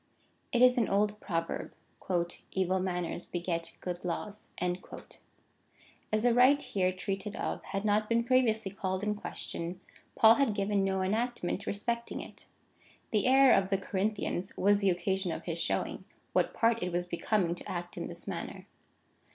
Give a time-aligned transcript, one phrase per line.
[0.51, 1.73] It is an old proverb:"
[2.53, 4.47] Evil manners beget good laws."^
[6.11, 9.79] As the rite here treated of had not been previously called in question,
[10.15, 12.45] Paul had given no enactment respecting it.^
[13.11, 17.05] The error of the Corinthians was the occasion of his showing, what part it was
[17.05, 18.65] becoming to act in this matter.